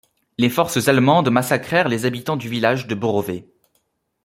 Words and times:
Les 0.39 0.49
forces 0.49 0.87
allemandes 0.87 1.29
massacrèrent 1.29 1.87
les 1.87 2.05
habitants 2.07 2.35
du 2.35 2.49
village 2.49 2.87
de 2.87 2.95
Borové. 2.95 3.47